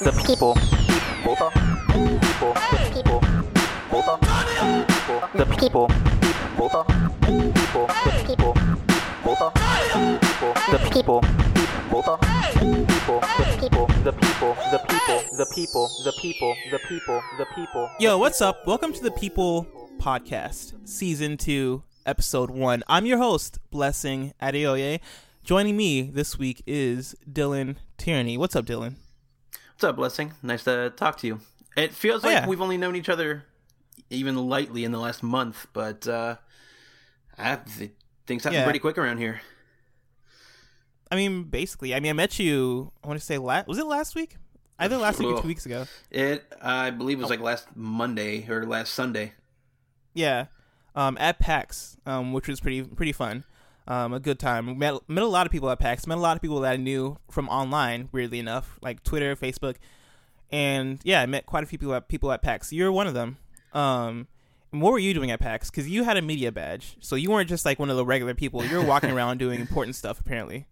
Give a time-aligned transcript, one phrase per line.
[0.00, 1.50] the people, people,
[1.92, 3.20] people, the people,
[3.90, 4.16] people,
[5.34, 5.88] the people,
[6.48, 6.70] people,
[7.20, 8.54] people, the people,
[9.22, 9.52] people,
[10.70, 16.78] the people, people, people, the people, the people, the people, the people, the people, the
[16.88, 17.90] people, the people.
[17.98, 18.66] Yo, what's up?
[18.66, 19.66] Welcome to the People
[19.98, 22.84] Podcast, Season 2, Episode 1.
[22.88, 25.00] I'm your host, Blessing Adeoye.
[25.44, 28.38] Joining me this week is Dylan Tierney.
[28.38, 28.94] What's up, Dylan?
[29.80, 30.34] What's up, Blessing?
[30.42, 31.40] Nice to talk to you.
[31.74, 32.46] It feels Oh, like yeah.
[32.46, 33.44] we've only known each other
[34.10, 36.36] even lightly in the last month, but uh,
[37.38, 37.56] I,
[38.26, 38.64] things happen Yeah.
[38.64, 39.40] pretty quick around here.
[41.10, 43.86] I mean, basically, I mean, I met you, I want to say, last, was it
[43.86, 44.36] last week?
[44.78, 45.86] Either last week or two weeks ago.
[46.10, 49.32] It, I believe, it was like last Monday or last Sunday.
[50.12, 50.48] Yeah,
[50.94, 53.44] um, at PAX, um, which was pretty pretty fun.
[53.88, 54.78] Um, a good time.
[54.78, 56.06] Met met a lot of people at PAX.
[56.06, 58.08] Met a lot of people that I knew from online.
[58.12, 59.76] Weirdly enough, like Twitter, Facebook,
[60.50, 62.72] and yeah, I met quite a few people at people at PAX.
[62.72, 63.38] You're one of them.
[63.72, 64.28] Um,
[64.72, 65.70] and what were you doing at PAX?
[65.70, 68.34] Because you had a media badge, so you weren't just like one of the regular
[68.34, 68.64] people.
[68.64, 70.66] You were walking around doing important stuff, apparently.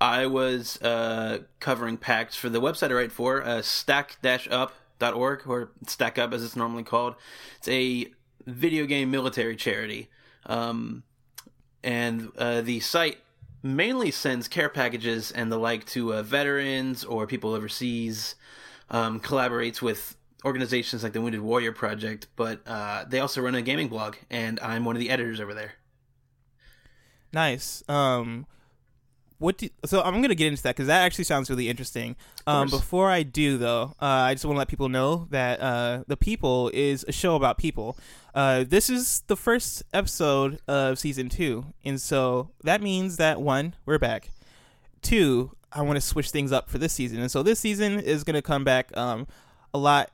[0.00, 6.18] I was uh, covering PAX for the website I write for, uh, stack-up.org, or Stack
[6.18, 7.14] Up as it's normally called.
[7.58, 8.08] It's a
[8.46, 10.08] video game military charity.
[10.44, 11.04] Um,
[11.82, 13.18] and uh, the site
[13.62, 18.34] mainly sends care packages and the like to uh, veterans or people overseas,
[18.90, 23.62] um, collaborates with organizations like the Wounded Warrior Project, but uh, they also run a
[23.62, 25.72] gaming blog, and I'm one of the editors over there.
[27.32, 27.82] Nice.
[27.88, 28.46] Um,
[29.38, 32.16] what do, so I'm gonna get into that because that actually sounds really interesting.
[32.46, 36.04] Um, before I do though, uh, I just want to let people know that uh,
[36.06, 37.98] the people is a show about people.
[38.36, 43.74] Uh, this is the first episode of season two, and so that means that one,
[43.86, 44.28] we're back.
[45.00, 48.24] Two, I want to switch things up for this season, and so this season is
[48.24, 49.26] gonna come back um,
[49.72, 50.10] a lot.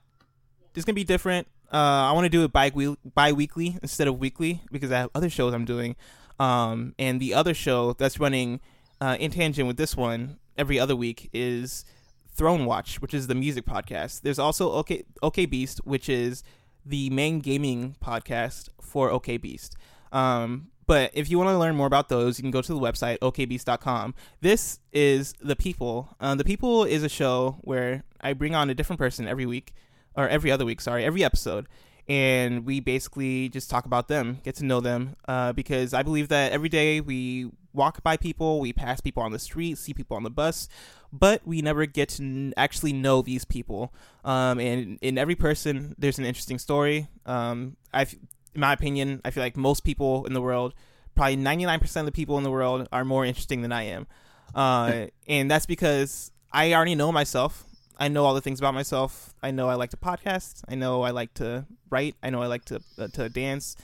[0.76, 1.48] It's gonna be different.
[1.72, 2.70] Uh, I want to do it bi
[3.12, 5.96] bi-weekly instead of weekly because I have other shows I'm doing.
[6.38, 8.60] Um, and the other show that's running
[9.00, 11.84] uh, in tangent with this one every other week is
[12.32, 14.20] Throne Watch, which is the music podcast.
[14.20, 16.44] There's also OK OK Beast, which is
[16.84, 19.76] the main gaming podcast for OK Beast.
[20.10, 22.80] Um, but if you want to learn more about those, you can go to the
[22.80, 24.14] website okbeast.com.
[24.40, 26.14] This is the People.
[26.20, 29.72] Uh, the People is a show where I bring on a different person every week,
[30.14, 30.80] or every other week.
[30.80, 31.66] Sorry, every episode.
[32.08, 36.28] And we basically just talk about them, get to know them, uh, because I believe
[36.28, 40.16] that every day we walk by people, we pass people on the street, see people
[40.16, 40.68] on the bus,
[41.12, 43.92] but we never get to n- actually know these people.
[44.24, 47.08] Um, and in every person, there's an interesting story.
[47.26, 50.74] Um, I, in my opinion, I feel like most people in the world,
[51.14, 54.06] probably 99% of the people in the world, are more interesting than I am.
[54.54, 57.64] Uh, and that's because I already know myself.
[57.98, 59.34] I know all the things about myself.
[59.42, 60.62] I know I like to podcast.
[60.68, 62.16] I know I like to write.
[62.22, 63.76] I know I like to uh, to dance.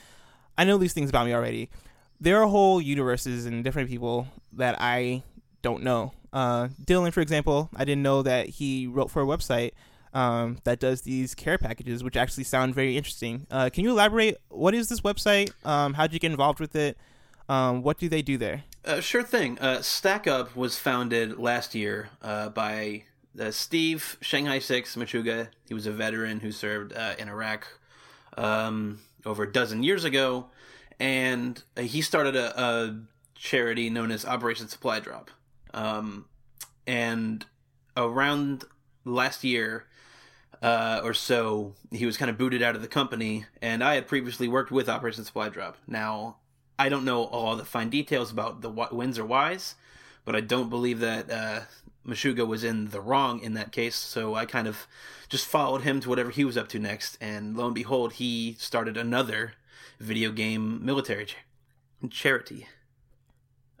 [0.57, 1.69] I know these things about me already.
[2.21, 5.23] There are whole universes and different people that I
[5.61, 6.13] don't know.
[6.31, 9.71] Uh, Dylan, for example, I didn't know that he wrote for a website
[10.13, 13.47] um, that does these care packages, which actually sound very interesting.
[13.49, 14.37] Uh, can you elaborate?
[14.49, 15.51] What is this website?
[15.65, 16.97] Um, how did you get involved with it?
[17.47, 18.63] Um, what do they do there?
[18.85, 19.57] Uh, sure thing.
[19.59, 23.03] Uh, Stack Up was founded last year uh, by
[23.39, 25.49] uh, Steve Shanghai Six Machuga.
[25.67, 27.67] He was a veteran who served uh, in Iraq
[28.37, 30.47] um, over a dozen years ago,
[30.99, 32.99] and he started a, a
[33.35, 35.31] charity known as Operation Supply Drop.
[35.73, 36.25] Um,
[36.85, 37.45] and
[37.95, 38.65] around
[39.05, 39.85] last year
[40.61, 44.07] uh, or so, he was kind of booted out of the company, and I had
[44.07, 45.77] previously worked with Operation Supply Drop.
[45.87, 46.37] Now,
[46.77, 49.75] I don't know all the fine details about the wh- wins or whys,
[50.25, 51.61] but I don't believe that uh,
[52.05, 53.95] Machuga was in the wrong in that case.
[53.95, 54.85] So I kind of
[55.29, 58.55] just followed him to whatever he was up to next, and lo and behold, he
[58.59, 59.53] started another
[59.99, 61.37] video game military cha-
[62.09, 62.67] charity.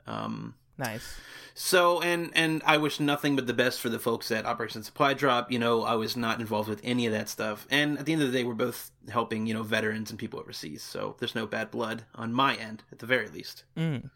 [0.05, 1.19] Um, Nice.
[1.53, 5.13] so and and I wish nothing but the best for the folks at Operation Supply
[5.13, 5.51] Drop.
[5.51, 8.21] You know, I was not involved with any of that stuff, and at the end
[8.21, 10.81] of the day, we're both helping you know veterans and people overseas.
[10.81, 13.65] So there's no bad blood on my end, at the very least.
[13.77, 14.09] Mm.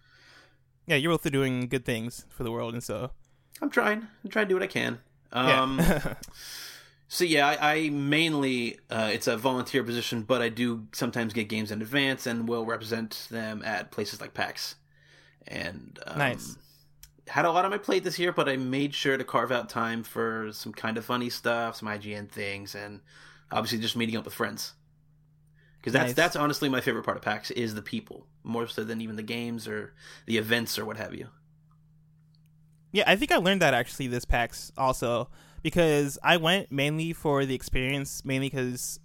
[0.88, 3.12] Yeah, you're both doing good things for the world, and so
[3.62, 4.08] I'm trying.
[4.24, 5.00] I'm trying to do what I can.
[5.34, 6.14] yeah.
[7.14, 11.48] So yeah, I, I mainly uh, it's a volunteer position, but I do sometimes get
[11.48, 14.78] games in advance and will represent them at places like PAX.
[15.48, 16.58] And um, Nice.
[17.28, 19.70] Had a lot on my plate this year, but I made sure to carve out
[19.70, 23.00] time for some kind of funny stuff, some IGN things, and
[23.52, 24.74] obviously just meeting up with friends.
[25.78, 26.16] Because that's Nice.
[26.16, 29.22] that's honestly my favorite part of PAX is the people, more so than even the
[29.22, 29.94] games or
[30.26, 31.28] the events or what have you.
[32.92, 35.30] Yeah, I think I learned that actually this PAX also
[35.64, 39.00] because I went mainly for the experience, mainly because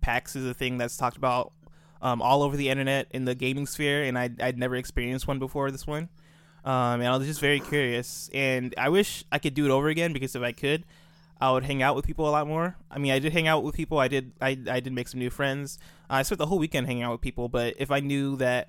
[0.00, 1.52] PAX is a thing that's talked about
[2.00, 5.38] um, all over the internet in the gaming sphere, and I'd, I'd never experienced one
[5.38, 6.08] before this one.
[6.64, 9.88] Um, and I was just very curious, and I wish I could do it over
[9.88, 10.84] again because if I could,
[11.40, 12.76] I would hang out with people a lot more.
[12.90, 13.98] I mean, I did hang out with people.
[13.98, 14.32] I did.
[14.40, 15.78] I, I did make some new friends.
[16.08, 17.48] I spent the whole weekend hanging out with people.
[17.48, 18.68] But if I knew that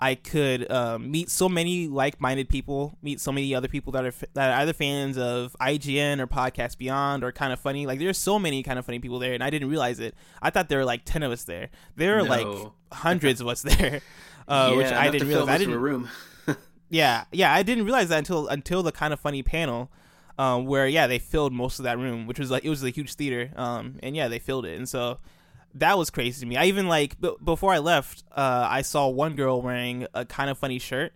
[0.00, 4.12] I could um, meet so many like-minded people, meet so many other people that are
[4.34, 7.86] that are either fans of IGN or Podcast Beyond or Kind of Funny.
[7.86, 10.14] Like there's so many Kind of Funny people there, and I didn't realize it.
[10.40, 11.68] I thought there were like ten of us there.
[11.96, 12.28] There are No.
[12.28, 14.00] like hundreds of us there,
[14.48, 15.48] uh, yeah, which I didn't realize.
[15.48, 15.74] I didn't.
[15.78, 16.08] room.
[16.92, 19.92] Yeah, yeah, I didn't realize that until until the kind of funny panel,
[20.40, 22.90] um, where yeah they filled most of that room, which was like it was a
[22.90, 25.18] huge theater, um, and yeah they filled it, and so
[25.74, 26.56] that was crazy to me.
[26.56, 30.50] I even like b- before I left, uh, I saw one girl wearing a kind
[30.50, 31.12] of funny shirt,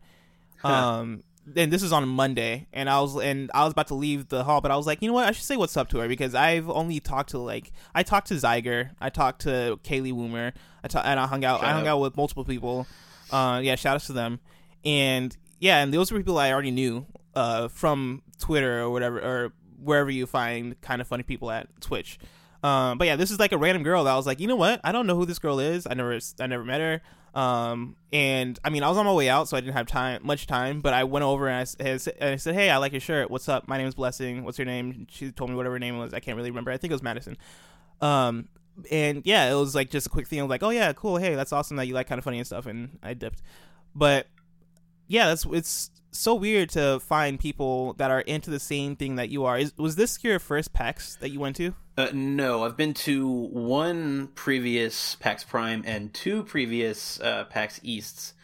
[0.63, 1.23] um,
[1.57, 4.45] and this was on Monday, and I was and I was about to leave the
[4.45, 6.09] hall, but I was like, you know what, I should say what's up to her
[6.09, 10.53] because I've only talked to like I talked to Zyger, I talked to Kaylee Woomer,
[10.83, 11.97] I ta- and I hung out, I hung out.
[11.97, 12.87] out with multiple people,
[13.31, 14.41] uh, yeah, shout outs to them,
[14.85, 19.53] and yeah, and those were people I already knew uh, from Twitter or whatever, or
[19.83, 22.19] wherever you find kind of funny people at Twitch.
[22.65, 24.57] Um, but yeah, this is like a random girl that I was like, you know
[24.57, 24.81] what?
[24.83, 25.87] I don't know who this girl is.
[25.87, 27.03] I never, I never met her.
[27.39, 30.23] Um, and I mean, I was on my way out, so I didn't have time,
[30.25, 30.81] much time.
[30.81, 33.31] But I went over and I, I said, "Hey, I like your shirt.
[33.31, 33.69] What's up?
[33.69, 34.45] My name is Blessing.
[34.45, 36.15] What's your name?" She told me whatever her name was.
[36.15, 36.71] I can't really remember.
[36.71, 37.37] I think it was Madison.
[38.01, 38.49] Um,
[38.91, 40.39] and yeah, it was like just a quick thing.
[40.39, 41.17] I was like, "Oh yeah, cool.
[41.17, 43.43] Hey, that's awesome that you like kind of funny and stuff." And I dipped.
[43.97, 44.29] But
[45.09, 49.29] yeah, that's it's so weird to find people that are into the same thing that
[49.29, 49.59] you are.
[49.59, 51.75] Is was this your first PAX that you went to?
[51.97, 58.35] Uh, no, I've been to one previous PAX Prime and two previous uh, PAX Easts.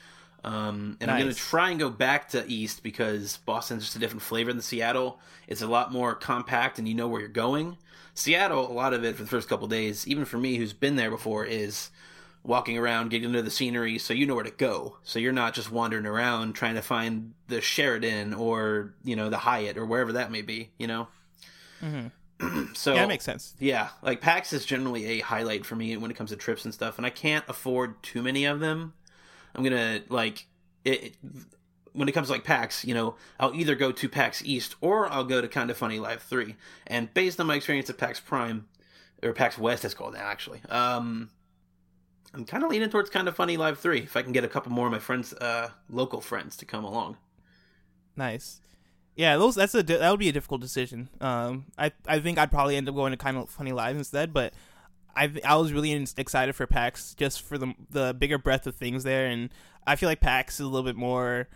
[0.42, 3.98] Um, and I'm going to try and go back to East because Boston's just a
[3.98, 5.18] different flavor than Seattle.
[5.48, 7.76] It's a lot more compact and you know where you're going.
[8.14, 10.96] Seattle, a lot of it for the first couple days, even for me who's been
[10.96, 11.90] there before, is
[12.42, 14.96] walking around, getting into the scenery, so you know where to go.
[15.02, 19.38] So you're not just wandering around trying to find the Sheraton or you know the
[19.38, 20.70] Hyatt or wherever that may be.
[20.78, 21.08] You know.
[22.74, 23.54] so Yeah, that makes sense.
[23.58, 26.72] yeah, like PAX is generally a highlight for me when it comes to trips and
[26.74, 28.94] stuff, and I can't afford too many of them.
[29.54, 30.46] I'm gonna like
[30.84, 31.04] it.
[31.04, 31.16] it-
[31.92, 35.08] when it comes to like PAX, you know, I'll either go to PAX East or
[35.10, 36.54] I'll go to Kind of Funny Live Three.
[36.86, 38.68] And based on my experience at PAX Prime
[39.24, 40.60] or PAX West, it's called now actually.
[40.68, 41.30] Um,
[42.32, 44.48] I'm kind of leaning towards Kind of Funny Live Three if I can get a
[44.48, 47.16] couple more of my friends, uh, local friends, to come along.
[48.16, 48.60] Nice.
[49.16, 51.08] Yeah, those that's a that would be a difficult decision.
[51.20, 54.32] Um, I I think I'd probably end up going to kind of funny live instead,
[54.32, 54.54] but
[55.16, 59.04] I I was really excited for PAX just for the the bigger breadth of things
[59.04, 59.50] there, and
[59.86, 61.48] I feel like PAX is a little bit more.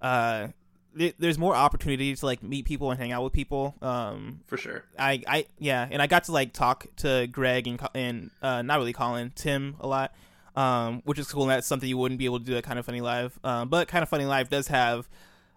[0.00, 0.48] Uh,
[0.96, 3.74] th- there's more opportunity to like meet people and hang out with people.
[3.82, 4.84] Um, For sure.
[4.98, 8.78] I, I yeah, and I got to like talk to Greg and and uh, not
[8.78, 10.14] really Colin, Tim a lot,
[10.56, 11.42] um, which is cool.
[11.42, 13.38] And that's something you wouldn't be able to do at Kind of Funny Live.
[13.42, 15.08] Um, but Kind of Funny Live does have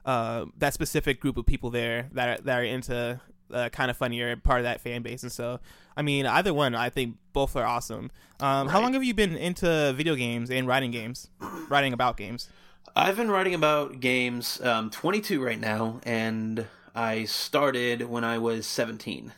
[0.06, 3.20] uh, that specific group of people there that are, that are into
[3.54, 5.24] uh, Kind of funnier part of that fan base.
[5.24, 5.60] And so,
[5.98, 8.10] I mean, either one, I think both are awesome.
[8.40, 11.30] Um, How long have you been into video games and writing games,
[11.70, 12.48] writing about games?
[12.96, 16.66] I've been writing about games, um, 22 right now, and
[16.96, 19.34] I started when I was 17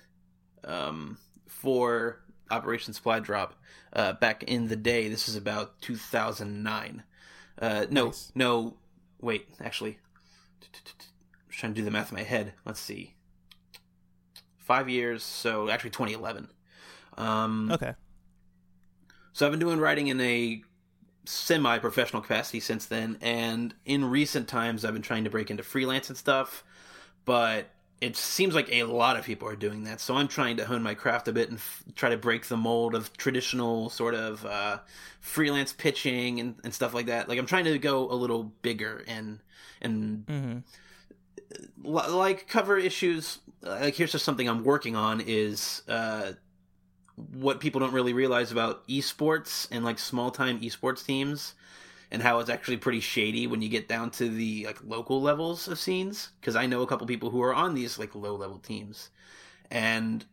[0.64, 1.18] um,
[1.48, 2.22] for
[2.52, 3.56] Operation Supply Drop
[3.94, 5.08] uh, back in the day.
[5.08, 7.04] This is about 2009.
[7.60, 8.32] Uh, no, Nice.
[8.36, 8.76] no,
[9.22, 9.98] wait, actually,
[11.50, 12.54] trying to do the math in my head.
[12.66, 13.16] Let's see.
[14.58, 16.50] Five years, so actually 2011.
[17.18, 17.94] Um, Okay.
[19.34, 20.64] so I've been doing writing in a
[21.26, 26.10] semi-professional capacity since then, and in recent times I've been trying to break into freelance
[26.10, 26.64] and stuff,
[27.26, 27.68] but
[28.02, 30.02] it seems like a lot of people are doing that.
[30.02, 32.58] So I'm trying to hone my craft a bit and f- try to break the
[32.58, 34.80] mold of traditional sort of uh,
[35.22, 37.30] freelance pitching and, and stuff like that.
[37.30, 39.40] Like I'm trying to go a little bigger and
[39.84, 40.58] and hmm
[41.84, 46.32] li- like cover issues like here's just something i'm working on is uh
[47.32, 51.54] what people don't really realize about esports and like small time esports teams
[52.10, 55.68] and how it's actually pretty shady when you get down to the like local levels
[55.68, 58.58] of scenes because i know a couple people who are on these like low level
[58.58, 59.10] teams.
[59.72, 60.26] And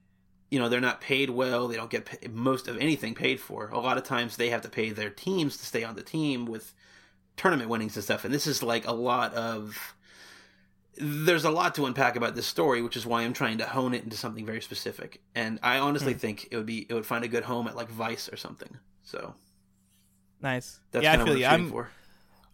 [0.50, 3.68] you know they're not paid well they don't get most of anything paid for.
[3.68, 6.44] A lot of times they have to pay their teams to stay on the team
[6.44, 6.74] with
[7.40, 9.94] tournament winnings and stuff and this is like a lot of
[11.00, 13.94] there's a lot to unpack about this story, which is why I'm trying to hone
[13.94, 15.22] it into something very specific.
[15.34, 17.88] And I honestly think it would be it would find a good home at like
[17.88, 18.76] Vice or something.
[19.02, 19.34] So
[20.42, 20.80] Nice.
[20.92, 21.46] that's yeah, I feel what you.
[21.46, 21.88] I'm for.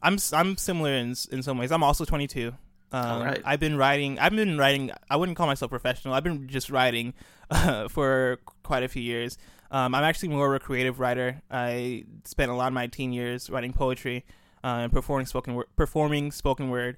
[0.02, 1.72] I'm I'm similar in in some ways.
[1.72, 2.54] I'm also 22.
[2.92, 3.42] Um, All right.
[3.44, 4.18] I've been writing.
[4.18, 4.92] I've been writing.
[5.10, 6.14] I wouldn't call myself professional.
[6.14, 7.14] I've been just writing
[7.50, 9.38] uh, for quite a few years.
[9.72, 11.42] Um, I'm actually more of a creative writer.
[11.50, 14.24] I spent a lot of my teen years writing poetry
[14.64, 16.96] uh, and performing spoken word, performing spoken word.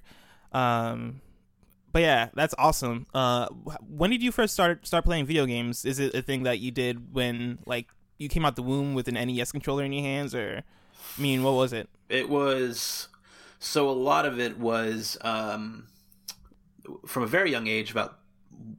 [0.51, 1.21] Um,
[1.91, 3.07] but yeah, that's awesome.
[3.13, 3.47] Uh,
[3.87, 5.85] when did you first start start playing video games?
[5.85, 7.87] Is it a thing that you did when like
[8.17, 10.63] you came out the womb with an NES controller in your hands, or
[11.17, 11.89] I mean, what was it?
[12.09, 13.07] It was
[13.59, 15.87] so a lot of it was um,
[17.05, 18.19] from a very young age, about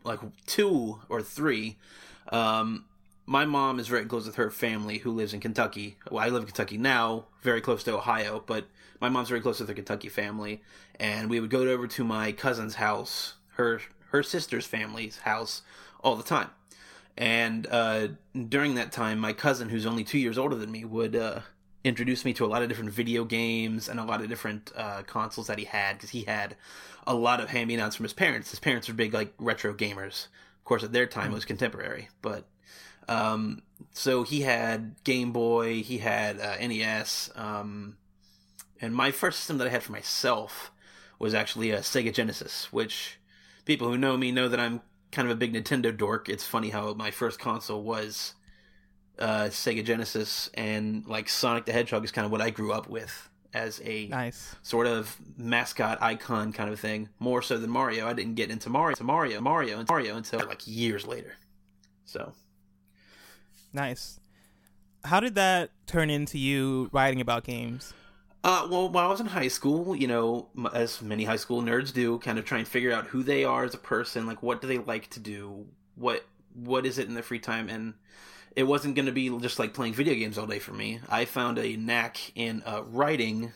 [0.04, 1.78] like two or three.
[2.30, 2.84] Um,
[3.30, 5.96] my mom is very close with her family who lives in Kentucky.
[6.10, 8.64] Well, I live in Kentucky now, very close to Ohio, but
[9.00, 10.62] my mom's very close with her Kentucky family,
[10.98, 15.62] and we would go over to my cousin's house, her her sister's family's house,
[16.02, 16.50] all the time.
[17.16, 18.08] And uh,
[18.48, 21.42] during that time, my cousin, who's only two years older than me, would uh,
[21.84, 25.02] introduce me to a lot of different video games and a lot of different uh,
[25.02, 26.56] consoles that he had because he had
[27.06, 28.50] a lot of hand-me-downs from his parents.
[28.50, 30.26] His parents were big like retro gamers.
[30.58, 32.44] Of course, at their time, it was contemporary, but
[33.10, 33.62] um,
[33.92, 37.96] so he had Game Boy, he had uh, NES, um,
[38.80, 40.70] and my first system that I had for myself
[41.18, 43.18] was actually a Sega Genesis, which
[43.66, 44.80] people who know me know that I'm
[45.12, 46.28] kind of a big Nintendo dork.
[46.28, 48.34] It's funny how my first console was
[49.18, 52.88] uh, Sega Genesis, and like Sonic the Hedgehog is kind of what I grew up
[52.88, 54.54] with as a Nice.
[54.62, 57.08] sort of mascot icon kind of thing.
[57.18, 58.06] More so than Mario.
[58.06, 61.34] I didn't get into Mario, to Mario, Mario, and Mario until like years later.
[62.04, 62.32] So
[63.72, 64.20] Nice.
[65.04, 67.94] How did that turn into you writing about games?
[68.42, 71.92] Uh, well, while I was in high school, you know, as many high school nerds
[71.92, 74.62] do, kind of try and figure out who they are as a person, like what
[74.62, 76.24] do they like to do, what
[76.54, 77.94] what is it in their free time, and
[78.56, 81.00] it wasn't going to be just like playing video games all day for me.
[81.08, 83.52] I found a knack in uh, writing,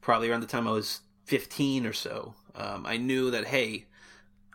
[0.00, 2.34] probably around the time I was fifteen or so.
[2.54, 3.86] Um, I knew that hey,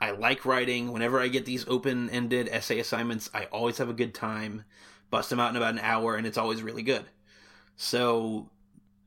[0.02, 0.92] I like writing.
[0.92, 4.64] Whenever I get these open ended essay assignments, I always have a good time.
[5.10, 7.06] Bust them out in about an hour, and it's always really good.
[7.76, 8.50] So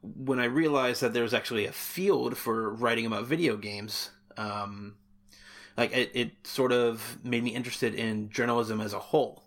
[0.03, 4.97] when I realized that there was actually a field for writing about video games, um,
[5.77, 9.45] like it, it sort of made me interested in journalism as a whole.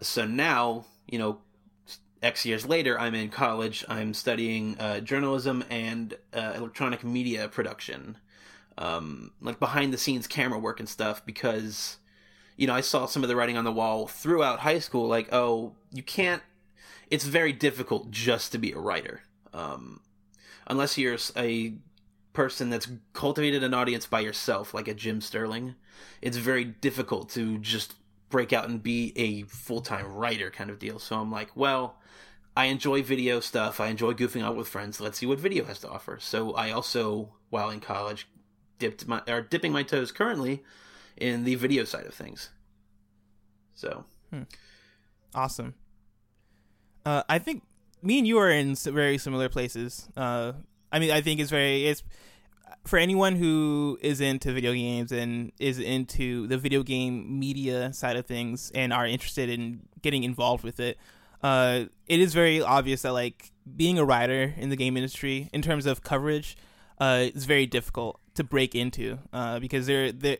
[0.00, 1.38] So now, you know,
[2.22, 3.84] X years later, I'm in college.
[3.88, 8.18] I'm studying uh, journalism and uh, electronic media production,
[8.80, 11.98] um, like behind the scenes camera work and stuff, because
[12.56, 15.06] you know I saw some of the writing on the wall throughout high school.
[15.06, 16.42] Like, oh, you can't.
[17.10, 19.22] It's very difficult just to be a writer
[19.52, 20.00] um,
[20.66, 21.74] unless you're a
[22.32, 25.74] person that's cultivated an audience by yourself, like a Jim Sterling,
[26.22, 27.94] it's very difficult to just
[28.28, 30.98] break out and be a full time writer kind of deal.
[30.98, 31.96] So I'm like, well,
[32.56, 33.80] I enjoy video stuff.
[33.80, 35.00] I enjoy goofing out with friends.
[35.00, 36.18] Let's see what video has to offer.
[36.20, 38.28] So I also, while in college,
[38.80, 40.64] dipped my or dipping my toes currently
[41.16, 42.50] in the video side of things.
[43.74, 44.04] So
[45.34, 45.74] Awesome.
[47.04, 47.62] Uh, I think
[48.02, 50.08] me and you are in very similar places.
[50.16, 50.52] Uh,
[50.92, 52.02] I mean, I think it's very it's
[52.84, 58.16] for anyone who is into video games and is into the video game media side
[58.16, 60.98] of things and are interested in getting involved with it.
[61.42, 65.62] Uh, it is very obvious that like being a writer in the game industry in
[65.62, 66.56] terms of coverage
[66.98, 70.38] uh, is very difficult to break into uh, because there there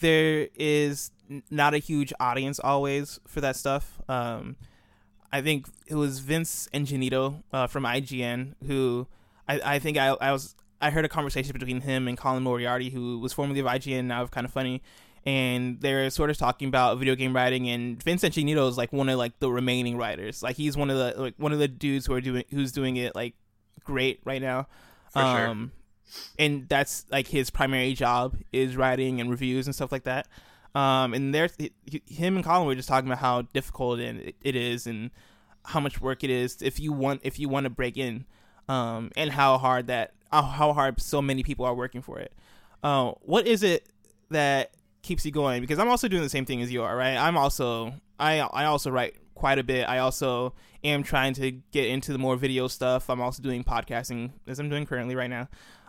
[0.00, 1.10] there is
[1.50, 4.00] not a huge audience always for that stuff.
[4.08, 4.56] Um,
[5.30, 9.06] I think it was Vince Ingenito uh, from IGN who
[9.46, 12.90] I, I think I, I was I heard a conversation between him and Colin Moriarty,
[12.90, 14.82] who was formerly of IGN, now of Kind of Funny,
[15.24, 17.68] and they're sort of talking about video game writing.
[17.68, 20.42] And Vince Ingenito is like one of like the remaining writers.
[20.42, 22.96] Like he's one of the like one of the dudes who are doing who's doing
[22.96, 23.34] it like
[23.84, 24.66] great right now.
[25.10, 25.68] For sure.
[26.38, 30.28] And that's like his primary job is writing and reviews and stuff like that.
[30.74, 34.56] Um, and there's he- him and Colin were just talking about how difficult it, it
[34.56, 35.10] is and
[35.64, 38.24] how much work it is if you want if you want to break in,
[38.68, 42.32] um, and how hard that how hard so many people are working for it.
[42.82, 43.86] Uh, what is it
[44.30, 45.60] that keeps you going?
[45.60, 47.16] Because I'm also doing the same thing as you are, right?
[47.16, 49.88] I'm also I I also write quite a bit.
[49.88, 50.54] I also
[50.84, 53.10] am trying to get into the more video stuff.
[53.10, 55.48] I'm also doing podcasting as I'm doing currently right now.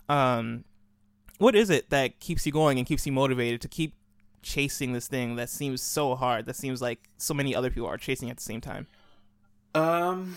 [0.09, 0.63] Um,
[1.37, 3.95] what is it that keeps you going and keeps you motivated to keep
[4.41, 6.45] chasing this thing that seems so hard?
[6.45, 8.87] That seems like so many other people are chasing at the same time.
[9.75, 10.35] Um,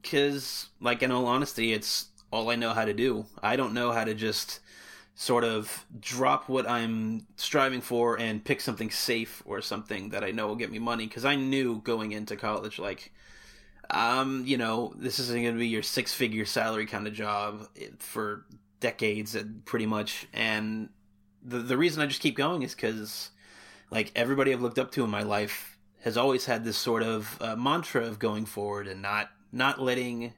[0.00, 3.26] because like in all honesty, it's all I know how to do.
[3.42, 4.60] I don't know how to just
[5.14, 10.30] sort of drop what I'm striving for and pick something safe or something that I
[10.30, 11.06] know will get me money.
[11.06, 13.12] Because I knew going into college, like,
[13.90, 18.44] um, you know, this isn't going to be your six-figure salary kind of job for
[18.80, 20.88] decades, uh, pretty much, and
[21.42, 23.30] the the reason I just keep going is because
[23.90, 27.38] like everybody I've looked up to in my life has always had this sort of
[27.40, 30.34] uh, mantra of going forward and not not letting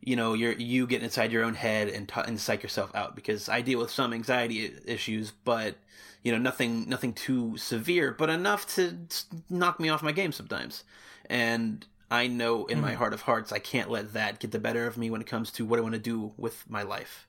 [0.00, 3.14] you know your you get inside your own head and t- and psych yourself out
[3.16, 5.76] because I deal with some anxiety issues, but
[6.22, 8.96] you know nothing nothing too severe, but enough to
[9.50, 10.84] knock me off my game sometimes.
[11.28, 12.82] And I know in mm.
[12.82, 15.26] my heart of hearts I can't let that get the better of me when it
[15.26, 17.25] comes to what I want to do with my life.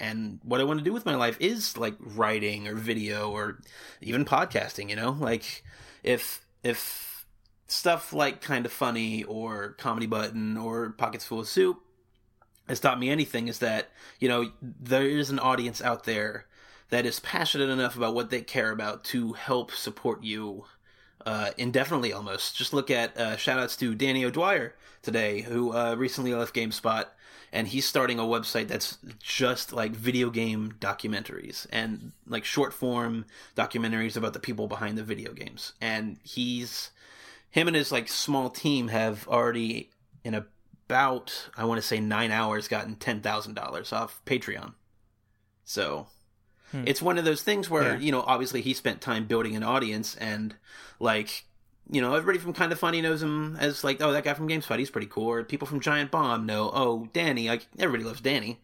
[0.00, 3.60] And what I want to do with my life is like writing or video or
[4.00, 5.10] even podcasting, you know?
[5.18, 5.64] Like
[6.02, 7.26] if if
[7.66, 11.78] stuff like kind of funny or comedy button or pockets full of soup
[12.68, 13.90] has taught me anything is that,
[14.20, 16.46] you know, there is an audience out there
[16.90, 20.64] that is passionate enough about what they care about to help support you
[21.26, 22.56] uh, indefinitely almost.
[22.56, 27.06] Just look at uh, shout outs to Danny O'Dwyer today, who uh, recently left GameSpot,
[27.52, 33.24] and he's starting a website that's just like video game documentaries and like short form
[33.56, 35.72] documentaries about the people behind the video games.
[35.80, 36.90] And he's
[37.50, 39.90] him and his like small team have already
[40.24, 44.74] in about I want to say nine hours gotten ten thousand dollars off Patreon.
[45.64, 46.08] So
[46.72, 46.84] Hmm.
[46.86, 47.98] It's one of those things where, yeah.
[47.98, 50.54] you know, obviously he spent time building an audience and
[51.00, 51.44] like,
[51.90, 54.48] you know, everybody from Kind of Funny knows him as like, oh, that guy from
[54.48, 55.28] GameSpot, he's pretty cool.
[55.28, 58.60] Or people from Giant Bomb know, oh, Danny, like everybody loves Danny.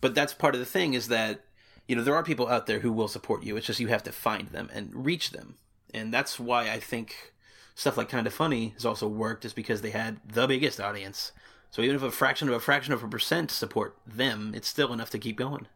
[0.00, 1.40] But that's part of the thing is that,
[1.88, 3.56] you know, there are people out there who will support you.
[3.56, 5.56] It's just you have to find them and reach them.
[5.92, 7.32] And that's why I think
[7.74, 11.32] stuff like Kind of Funny has also worked is because they had the biggest audience.
[11.70, 14.92] So even if a fraction of a fraction of a percent support them, it's still
[14.92, 15.66] enough to keep going.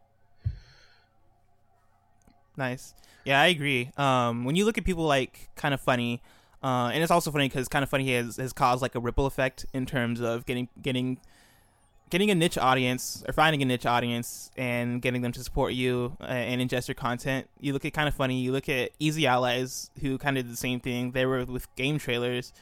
[2.57, 2.95] Nice.
[3.25, 3.91] Yeah, I agree.
[3.97, 6.23] Um, when you look at people like kind of funny,
[6.63, 9.27] uh, and it's also funny because kind of funny has has caused like a ripple
[9.27, 11.19] effect in terms of getting getting
[12.11, 16.17] getting a niche audience or finding a niche audience and getting them to support you
[16.21, 17.49] uh, and ingest your content.
[17.61, 18.41] You look at kind of funny.
[18.41, 21.13] You look at Easy Allies, who kind of did the same thing.
[21.13, 22.53] They were with game trailers,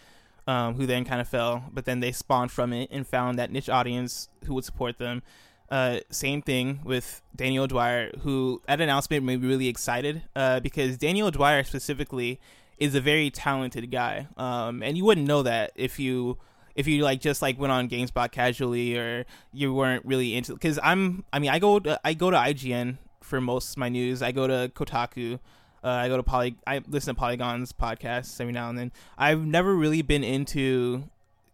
[0.47, 3.51] um, who then kind of fell, but then they spawned from it and found that
[3.51, 5.23] niche audience who would support them.
[5.73, 10.99] Uh, same thing with Danny O'Dwyer, who at announcement made me really excited uh, because
[10.99, 12.39] Danny O'Dwyer specifically
[12.77, 16.37] is a very talented guy, um, and you wouldn't know that if you
[16.75, 20.53] if you like just like went on GameSpot casually or you weren't really into.
[20.53, 23.89] Because I'm, I mean, I go to, I go to IGN for most of my
[23.89, 24.23] news.
[24.23, 25.39] I go to Kotaku.
[25.83, 26.57] Uh, I go to Poly.
[26.67, 28.93] I listen to Polygon's podcasts every now and then.
[29.17, 31.05] I've never really been into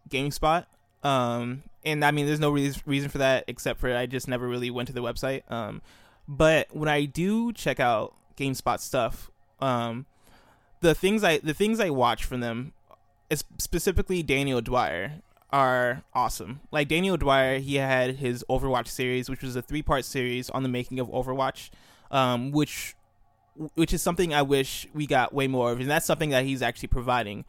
[0.09, 0.65] GameSpot.
[1.03, 4.47] Um, and I mean, there's no re- reason for that except for I just never
[4.47, 5.49] really went to the website.
[5.51, 5.81] Um,
[6.27, 10.05] but when I do check out GameSpot stuff, um,
[10.81, 12.73] the things I the things I watch from them,
[13.57, 16.61] specifically Danny O'Dwyer, are awesome.
[16.71, 20.63] Like Danny O'Dwyer, he had his Overwatch series, which was a three part series on
[20.63, 21.69] the making of Overwatch,
[22.11, 22.95] um, which
[23.75, 26.61] which is something I wish we got way more of, and that's something that he's
[26.61, 27.45] actually providing.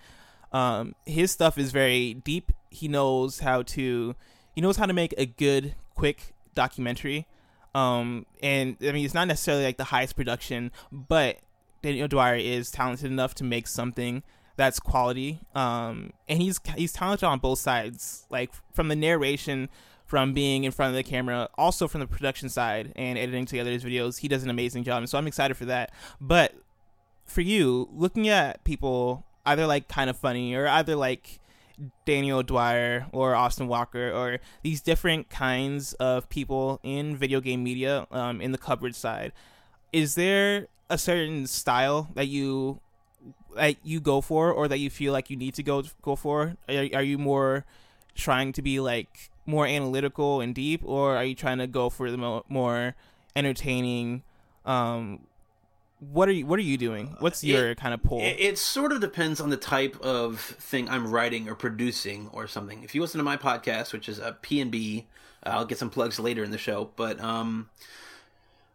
[0.53, 2.53] Um, his stuff is very deep.
[2.71, 4.15] He knows how to
[4.55, 7.27] he knows how to make a good, quick documentary.
[7.75, 11.39] Um, and I mean, it's not necessarily like the highest production, but
[11.83, 14.23] Danny O'Dwyer is talented enough to make something
[14.57, 15.41] that's quality.
[15.55, 19.69] Um, and he's he's talented on both sides, like from the narration,
[20.05, 23.71] from being in front of the camera, also from the production side and editing together
[23.71, 24.19] his videos.
[24.19, 25.93] He does an amazing job, and so I'm excited for that.
[26.21, 26.55] But
[27.25, 31.41] for you, looking at people either like kind of funny or either like
[32.05, 38.07] Danny O'Dwyer or Austin Walker or these different kinds of people in video game media
[38.11, 39.33] um, in the coverage side.
[39.93, 42.81] Is there a certain style that you
[43.57, 46.57] that you go for or that you feel like you need to go go for?
[46.69, 47.65] Are, are you more
[48.15, 52.11] trying to be like more analytical and deep, or are you trying to go for
[52.11, 52.95] the mo- more
[53.35, 54.23] entertaining
[54.65, 55.21] um,
[56.01, 57.15] what are you what are you doing?
[57.19, 58.21] What's your it, kind of pull?
[58.21, 62.47] it, it, sort of depends on the type of thing i'm writing or producing or
[62.47, 62.83] something.
[62.83, 65.07] If you listen to my podcast which is a p&b
[65.45, 67.69] i'll get some plugs later in the show but um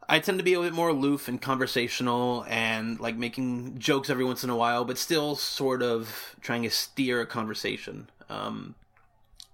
[0.07, 4.23] i tend to be a bit more aloof and conversational and like making jokes every
[4.23, 8.07] once in a while but still sort of trying to steer a conversation.
[8.29, 8.75] Um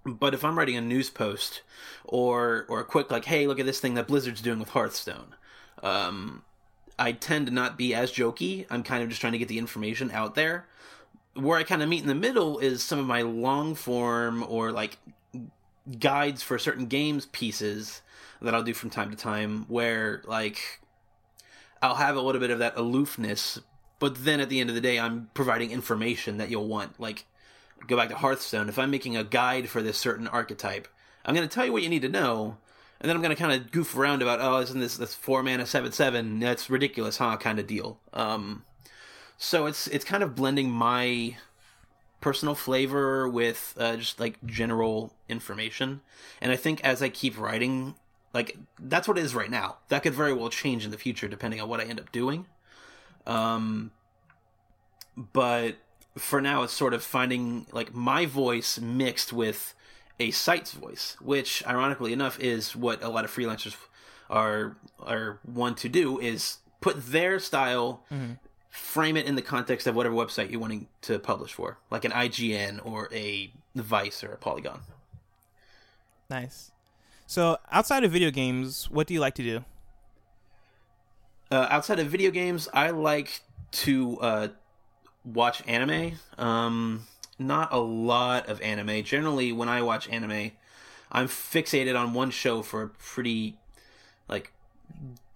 [0.04, 1.62] but if i'm writing a news post
[2.04, 5.34] or or a quick like hey look at this thing that blizzard's doing with hearthstone
[5.82, 6.42] um
[7.02, 8.64] I tend to not be as jokey.
[8.70, 10.68] I'm kind of just trying to get the information out there.
[11.34, 14.70] Where I kind of meet in the middle is some of my long form or
[14.70, 14.98] like
[15.98, 18.02] guides for certain games pieces
[18.40, 20.80] that I'll do from time to time where like
[21.82, 23.58] I'll have a little bit of that aloofness,
[23.98, 27.00] but then at the end of the day I'm providing information that you'll want.
[27.00, 27.24] Like
[27.88, 30.86] go back to Hearthstone, if I'm making a guide for this certain archetype,
[31.24, 32.58] I'm going to tell you what you need to know,
[33.02, 35.66] and then I'm gonna kind of goof around about oh isn't this this four mana
[35.66, 37.98] seven seven that's ridiculous huh kind of deal.
[38.12, 38.64] Um,
[39.36, 41.36] so it's it's kind of blending my
[42.20, 46.00] personal flavor with uh, just like general information,
[46.40, 47.96] and I think as I keep writing,
[48.32, 49.78] like that's what it is right now.
[49.88, 52.46] That could very well change in the future depending on what I end up doing.
[53.26, 53.90] Um,
[55.16, 55.74] but
[56.16, 59.74] for now, it's sort of finding like my voice mixed with
[60.20, 63.76] a site's voice, which ironically enough is what a lot of freelancers
[64.30, 68.32] are are want to do is put their style, mm-hmm.
[68.70, 72.12] frame it in the context of whatever website you're wanting to publish for, like an
[72.12, 74.80] IGN or a Vice or a Polygon.
[76.28, 76.70] Nice.
[77.26, 79.64] So, outside of video games, what do you like to do?
[81.50, 83.40] Uh, outside of video games, I like
[83.72, 84.48] to uh,
[85.24, 86.18] watch anime.
[86.38, 87.06] Um,
[87.38, 89.02] not a lot of anime.
[89.04, 90.52] Generally, when I watch anime,
[91.10, 93.56] I'm fixated on one show for a pretty
[94.28, 94.52] like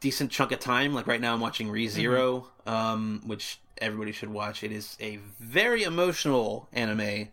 [0.01, 0.95] decent chunk of time.
[0.95, 2.69] Like right now, I'm watching ReZero, mm-hmm.
[2.69, 4.63] um, which everybody should watch.
[4.63, 7.29] It is a very emotional anime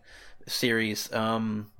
[0.47, 1.11] series.
[1.13, 1.71] Um,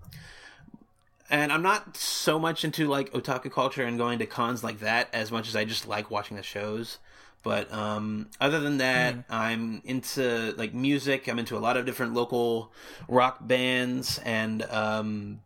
[1.30, 5.10] and I'm not so much into like otaku culture and going to cons like that
[5.14, 7.00] as much as I just like watching the shows.
[7.44, 9.24] But um, other than that, mm.
[9.30, 11.28] I'm into like music.
[11.28, 12.72] I'm into a lot of different local
[13.10, 15.42] rock bands, and um,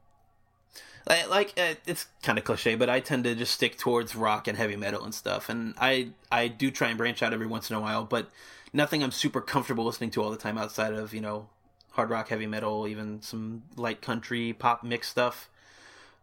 [1.08, 4.48] like, like uh, it's kind of cliche, but I tend to just stick towards rock
[4.48, 5.50] and heavy metal and stuff.
[5.50, 8.30] And I I do try and branch out every once in a while, but
[8.74, 11.50] nothing I'm super comfortable listening to all the time outside of you know
[11.92, 15.50] hard rock, heavy metal, even some light country, pop mix stuff.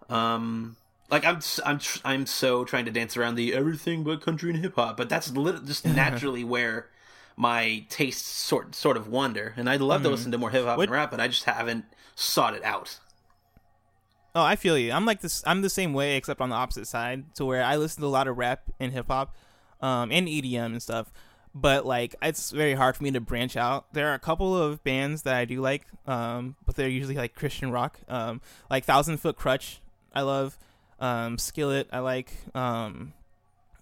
[0.09, 0.77] Um,
[1.15, 4.75] like I'm I'm I'm so trying to dance around the everything but country and hip
[4.75, 6.89] hop, but that's lit- just naturally where
[7.37, 9.55] my tastes sort sort of wander.
[9.57, 10.07] And I'd love mm-hmm.
[10.07, 11.85] to listen to more hip hop and rap, but I just haven't
[12.17, 12.99] sought it out.
[14.35, 14.91] Oh, I feel you.
[14.91, 15.45] I'm like this.
[15.47, 18.09] I'm the same way, except on the opposite side, to where I listen to a
[18.09, 19.37] lot of rap and hip hop,
[19.81, 21.13] um, and EDM and stuff.
[21.55, 23.87] But like, it's very hard for me to branch out.
[23.93, 27.37] There are a couple of bands that I do like, um, but they're usually like
[27.37, 29.79] Christian rock, um, like Thousand Foot Krutch.
[30.13, 30.59] I love
[31.01, 32.33] um, Skillet, I like.
[32.55, 33.13] Um,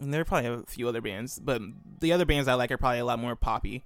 [0.00, 1.62] and there are probably a few other bands, but
[2.00, 3.84] the other bands I like are probably a lot more poppy.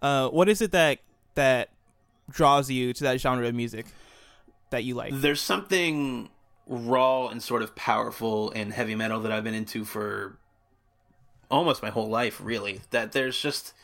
[0.00, 0.98] Uh, what is it that
[1.34, 1.68] that
[2.30, 3.86] draws you to that genre of music
[4.70, 5.12] that you like?
[5.14, 6.30] There's something
[6.66, 10.38] raw and sort of powerful in heavy metal that I've been into for
[11.50, 12.80] almost my whole life, really.
[12.90, 13.74] That there's just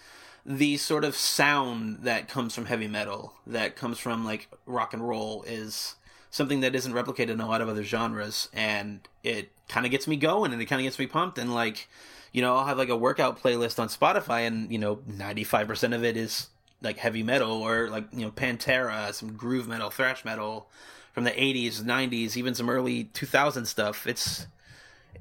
[0.46, 5.06] the sort of sound that comes from heavy metal, that comes from like rock and
[5.06, 5.96] roll, is
[6.30, 10.06] something that isn't replicated in a lot of other genres, and it kind of gets
[10.06, 11.38] me going and it kind of gets me pumped.
[11.38, 11.88] And like,
[12.32, 15.66] you know, I'll have like a workout playlist on Spotify, and you know, ninety five
[15.66, 16.48] percent of it is
[16.82, 20.68] like heavy metal or like you know Pantera, some groove metal, thrash metal
[21.12, 24.06] from the '80s, '90s, even some early 2000 stuff.
[24.06, 24.46] It's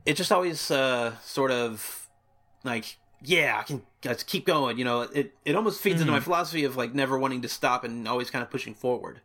[0.06, 2.10] it just always uh, sort of
[2.64, 4.78] like yeah, I can let's keep going.
[4.78, 6.02] You know, it it almost feeds mm-hmm.
[6.04, 9.22] into my philosophy of like never wanting to stop and always kind of pushing forward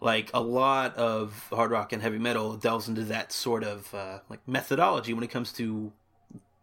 [0.00, 4.20] like a lot of hard rock and heavy metal delves into that sort of uh,
[4.28, 5.92] like methodology when it comes to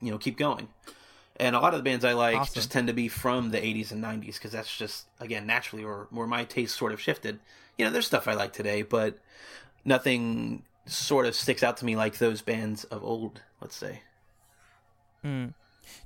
[0.02, 0.68] you know keep going
[1.38, 2.54] and a lot of the bands i like awesome.
[2.54, 6.08] just tend to be from the 80s and 90s because that's just again naturally or
[6.12, 7.40] where my taste sort of shifted
[7.78, 9.18] you know there's stuff i like today but
[9.86, 14.02] nothing sort of sticks out to me like those bands of old let's say
[15.24, 15.48] Hmm.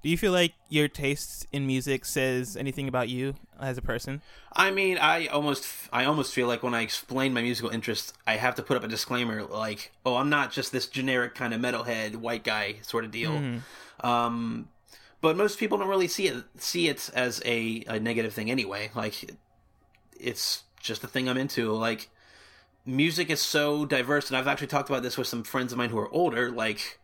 [0.01, 4.21] Do you feel like your taste in music says anything about you as a person?
[4.53, 8.37] I mean, I almost I almost feel like when I explain my musical interests, I
[8.37, 11.61] have to put up a disclaimer like, "Oh, I'm not just this generic kind of
[11.61, 14.07] metalhead white guy sort of deal." Mm-hmm.
[14.07, 14.69] Um,
[15.21, 18.91] but most people don't really see it see it as a, a negative thing anyway.
[18.95, 19.31] Like
[20.19, 21.71] it's just a thing I'm into.
[21.71, 22.09] Like
[22.85, 25.91] music is so diverse and I've actually talked about this with some friends of mine
[25.91, 26.99] who are older like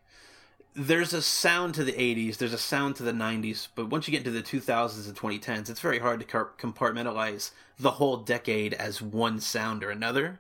[0.78, 4.12] there's a sound to the 80s, there's a sound to the 90s, but once you
[4.12, 9.02] get into the 2000s and 2010s, it's very hard to compartmentalize the whole decade as
[9.02, 10.40] one sound or another.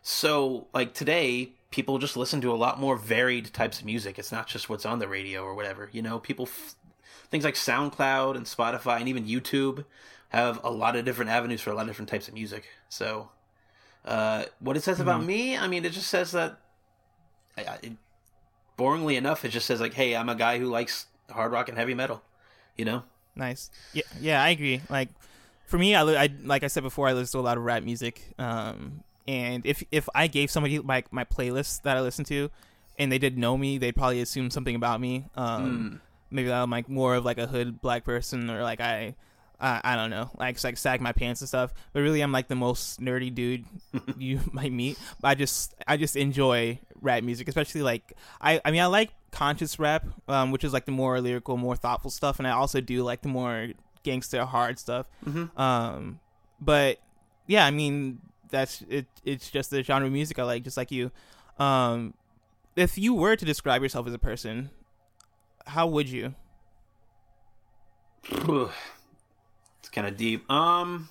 [0.00, 4.18] So, like today, people just listen to a lot more varied types of music.
[4.18, 5.90] It's not just what's on the radio or whatever.
[5.92, 6.74] You know, people, f-
[7.30, 9.84] things like SoundCloud and Spotify and even YouTube
[10.30, 12.66] have a lot of different avenues for a lot of different types of music.
[12.88, 13.28] So,
[14.06, 15.02] uh, what it says mm-hmm.
[15.02, 16.58] about me, I mean, it just says that.
[17.58, 17.92] I, it,
[18.80, 21.76] boringly enough, it just says like, "Hey, I'm a guy who likes hard rock and
[21.76, 22.22] heavy metal,"
[22.76, 23.02] you know.
[23.36, 23.70] Nice.
[23.92, 24.80] Yeah, yeah, I agree.
[24.88, 25.08] Like
[25.66, 27.82] for me, I, I like I said before, I listen to a lot of rap
[27.82, 28.22] music.
[28.38, 32.50] Um, and if if I gave somebody my my playlist that I listen to,
[32.98, 35.26] and they did know me, they'd probably assume something about me.
[35.36, 36.00] Um, mm.
[36.30, 39.14] maybe I'm like more of like a hood black person, or like I
[39.60, 41.72] uh, I don't know, like like sag my pants and stuff.
[41.92, 43.64] But really, I'm like the most nerdy dude
[44.18, 44.98] you might meet.
[45.20, 49.10] But I just I just enjoy rap music, especially like I I mean I like
[49.32, 52.80] conscious rap, um, which is like the more lyrical, more thoughtful stuff, and I also
[52.80, 53.68] do like the more
[54.02, 55.08] gangster hard stuff.
[55.26, 55.60] Mm-hmm.
[55.60, 56.20] Um,
[56.60, 56.98] but
[57.46, 59.06] yeah, I mean that's it.
[59.24, 61.10] It's just the genre of music I like, just like you.
[61.58, 62.14] Um,
[62.76, 64.70] if you were to describe yourself as a person,
[65.66, 66.34] how would you?
[68.30, 70.50] it's kind of deep.
[70.50, 71.08] Um,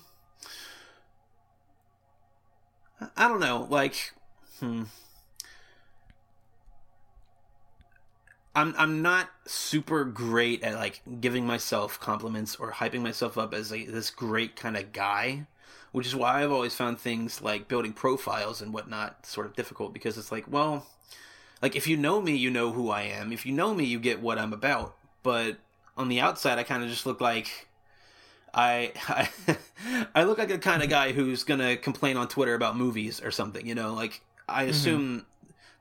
[3.16, 3.66] I don't know.
[3.68, 4.12] Like,
[4.58, 4.84] hmm.
[8.54, 13.70] I'm I'm not super great at like giving myself compliments or hyping myself up as
[13.70, 15.46] like this great kind of guy,
[15.92, 19.94] which is why I've always found things like building profiles and whatnot sort of difficult
[19.94, 20.86] because it's like, well,
[21.62, 23.32] like if you know me, you know who I am.
[23.32, 24.96] If you know me, you get what I'm about.
[25.22, 25.58] But
[25.96, 27.68] on the outside, I kind of just look like
[28.52, 29.56] I I,
[30.14, 33.30] I look like the kind of guy who's gonna complain on Twitter about movies or
[33.30, 33.64] something.
[33.64, 34.70] You know, like I mm-hmm.
[34.70, 35.26] assume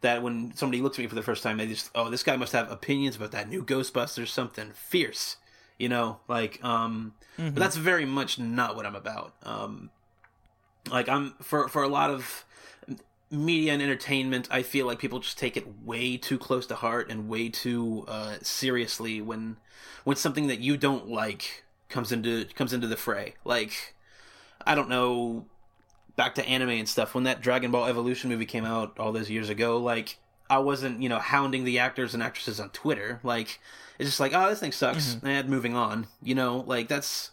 [0.01, 2.35] that when somebody looks at me for the first time, they just oh this guy
[2.35, 5.38] must have opinions about that new Ghostbusters something fierce.
[5.77, 9.33] You know, like um, but that's very much not what I'm about.
[9.43, 9.91] Um,
[10.91, 12.45] like I'm for for a lot of
[13.31, 17.09] media and entertainment, I feel like people just take it way too close to heart
[17.09, 19.57] and way too uh, seriously when
[20.03, 23.35] when something that you don't like comes into comes into the fray.
[23.43, 23.95] Like
[24.65, 25.45] I don't know,
[26.19, 27.15] back to anime and stuff.
[27.15, 30.17] When that Dragon Ball Evolution movie came out all those years ago, like
[30.49, 33.21] I wasn't you know hounding the actors and actresses on Twitter.
[33.23, 33.62] Like
[33.97, 36.08] it's just like oh this thing sucks and moving on.
[36.21, 37.32] You know like that's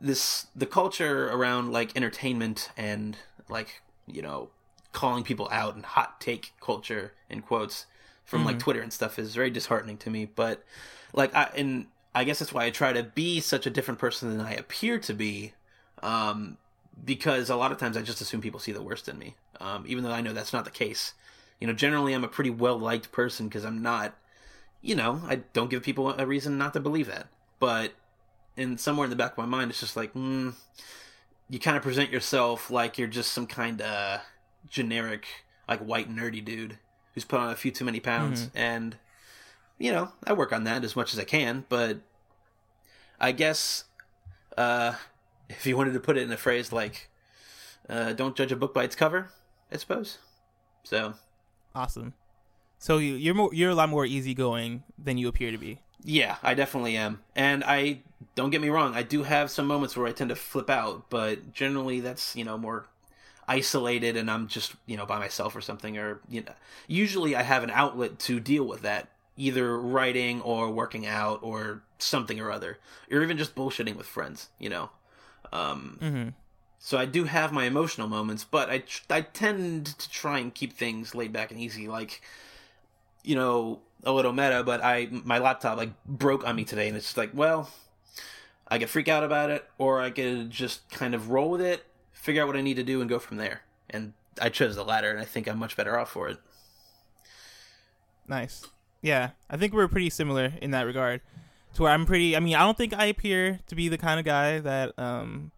[0.00, 3.16] this the culture around like entertainment and
[3.48, 4.50] like you know
[4.92, 7.86] calling people out and hot take culture in quotes
[8.24, 8.60] from like mm-hmm.
[8.60, 10.24] Twitter and stuff is very disheartening to me.
[10.24, 10.62] But
[11.12, 14.30] like I and I guess that's why I try to be such a different person
[14.30, 15.54] than I appear to be.
[16.00, 16.58] Um,
[17.04, 19.84] because a lot of times I just assume people see the worst in me, um,
[19.86, 21.14] even though I know that's not the case.
[21.60, 24.16] You know, generally I'm a pretty well liked person because I'm not,
[24.80, 27.28] you know, I don't give people a reason not to believe that.
[27.58, 27.92] But
[28.56, 30.54] in somewhere in the back of my mind, it's just like, mm,
[31.50, 34.20] you kind of present yourself like you're just some kind of
[34.68, 35.26] generic,
[35.68, 36.78] like white nerdy dude
[37.14, 38.42] who's put on a few too many pounds.
[38.54, 38.96] And,
[39.78, 41.98] you know, I work on that as much as I can, but
[43.18, 43.84] I guess,
[44.56, 44.94] uh,
[45.48, 47.08] if you wanted to put it in a phrase like,
[47.88, 49.30] uh, don't judge a book by its cover,
[49.72, 50.18] I suppose.
[50.84, 51.14] So,
[51.74, 52.14] Awesome.
[52.78, 55.80] So you, you're more you're a lot more easygoing than you appear to be.
[56.02, 57.20] Yeah, I definitely am.
[57.34, 58.00] And I
[58.34, 61.10] don't get me wrong, I do have some moments where I tend to flip out,
[61.10, 62.86] but generally that's, you know, more
[63.48, 66.52] isolated and I'm just, you know, by myself or something or you know,
[66.86, 71.82] usually I have an outlet to deal with that, either writing or working out or
[71.98, 72.78] something or other,
[73.10, 74.90] or even just bullshitting with friends, you know.
[75.52, 76.28] Um Mm-hmm.
[76.78, 80.54] so I do have my emotional moments, but I tr- I tend to try and
[80.54, 81.88] keep things laid back and easy.
[81.88, 82.22] Like,
[83.24, 86.96] you know, a little meta, but I my laptop like broke on me today, and
[86.96, 87.70] it's just like, well,
[88.68, 91.84] I could freak out about it, or I could just kind of roll with it,
[92.12, 93.62] figure out what I need to do, and go from there.
[93.90, 96.38] And I chose the latter, and I think I'm much better off for it.
[98.26, 98.66] Nice.
[99.00, 101.20] Yeah, I think we're pretty similar in that regard.
[101.74, 102.36] To where I'm pretty.
[102.36, 105.52] I mean, I don't think I appear to be the kind of guy that um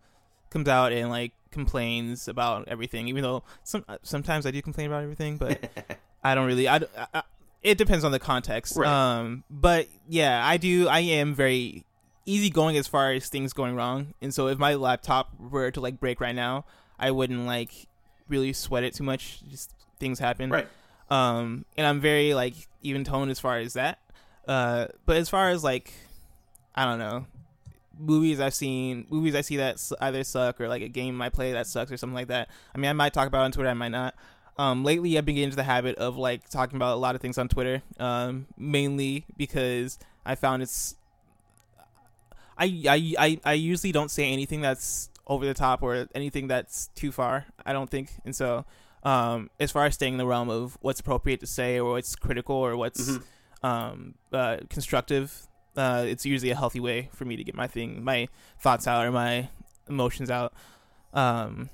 [0.51, 3.09] comes out and like complains about everything.
[3.09, 5.71] Even though some sometimes I do complain about everything, but
[6.25, 6.69] I don't really.
[6.69, 6.81] I,
[7.15, 7.23] I-
[7.63, 8.75] it depends on the context.
[8.77, 8.89] Right.
[8.89, 10.89] Um, but yeah, I do.
[10.89, 11.85] I am very
[12.27, 16.01] easygoing as far as things going wrong, and so if my laptop were to like
[16.01, 16.65] break right now,
[16.99, 17.87] I wouldn't like
[18.29, 19.43] really sweat it too much.
[19.49, 20.67] Just things happen Right.
[21.11, 23.99] um and i'm very like even toned as far as that
[24.49, 25.93] uh but as far as like
[26.75, 27.27] i don't know
[27.99, 31.53] movies i've seen movies i see that either suck or like a game i play
[31.53, 33.75] that sucks or something like that i mean i might talk about on twitter i
[33.75, 34.15] might not
[34.57, 37.21] um lately i've been getting into the habit of like talking about a lot of
[37.21, 40.97] things on twitter um mainly because i found it's
[42.59, 46.89] I, I, I, I usually don't say anything that's over the top or anything that's
[46.89, 47.47] too far.
[47.65, 48.67] I don't think, and so
[49.03, 52.15] um, as far as staying in the realm of what's appropriate to say or what's
[52.15, 53.09] critical or what's
[53.63, 55.47] um, uh, constructive,
[55.77, 59.07] uh, it's usually a healthy way for me to get my thing, my thoughts out
[59.07, 59.49] or my
[59.89, 60.53] emotions out.
[61.13, 61.71] Um,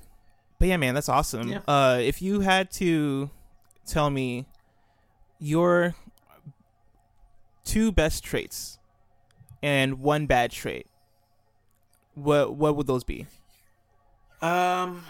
[0.59, 1.49] but yeah, man, that's awesome.
[1.49, 1.59] Yeah.
[1.67, 3.29] Uh, if you had to
[3.85, 4.45] tell me
[5.39, 5.95] your
[7.63, 8.79] two best traits
[9.61, 10.87] and one bad trait,
[12.15, 13.27] what what would those be?
[14.41, 15.03] Um,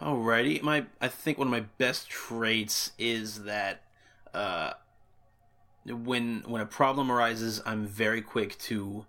[0.00, 0.62] alrighty.
[0.62, 3.82] My I think one of my best traits is that
[4.34, 4.72] uh,
[5.86, 9.06] when when a problem arises, I'm very quick to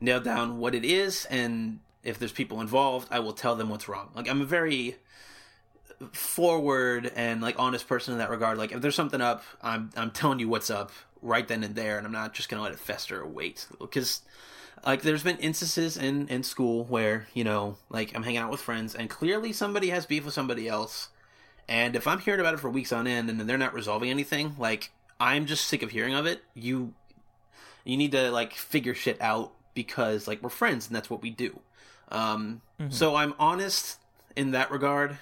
[0.00, 3.88] nail down what it is, and if there's people involved, I will tell them what's
[3.88, 4.10] wrong.
[4.14, 4.96] Like I'm a very
[6.12, 8.58] forward and like honest person in that regard.
[8.58, 11.98] Like if there's something up, I'm I'm telling you what's up right then and there,
[11.98, 14.22] and I'm not just gonna let it fester or wait because
[14.84, 18.60] like there's been instances in in school where you know like I'm hanging out with
[18.60, 21.08] friends and clearly somebody has beef with somebody else,
[21.68, 24.56] and if I'm hearing about it for weeks on end and they're not resolving anything,
[24.58, 26.42] like I'm just sick of hearing of it.
[26.54, 26.94] You
[27.84, 31.30] you need to like figure shit out because like we're friends and that's what we
[31.30, 31.60] do.
[32.10, 32.90] Um, Mm-hmm.
[32.90, 33.98] So I'm honest
[34.36, 35.18] in that regard.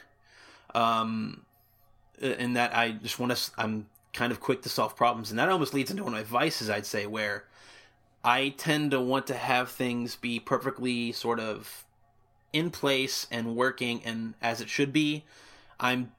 [0.75, 1.45] Um,
[2.21, 3.51] in that I just want to.
[3.59, 6.25] I'm kind of quick to solve problems, and that almost leads into one of my
[6.25, 7.45] vices, I'd say, where
[8.25, 11.85] I tend to want to have things be perfectly sort of
[12.53, 15.25] in place and working and as it should be.
[15.81, 16.13] I'm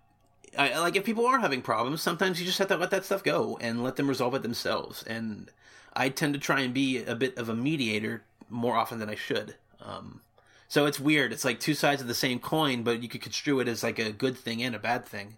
[0.57, 3.23] I, like if people are having problems, sometimes you just have to let that stuff
[3.23, 5.03] go and let them resolve it themselves.
[5.03, 5.51] And
[5.93, 9.15] I tend to try and be a bit of a mediator more often than I
[9.15, 9.55] should.
[9.81, 10.21] Um,
[10.67, 11.33] so it's weird.
[11.33, 13.99] It's like two sides of the same coin, but you could construe it as like
[13.99, 15.37] a good thing and a bad thing.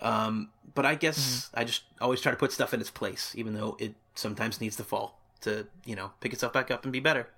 [0.00, 3.54] Um, but I guess I just always try to put stuff in its place, even
[3.54, 7.00] though it sometimes needs to fall to you know pick itself back up and be
[7.00, 7.28] better.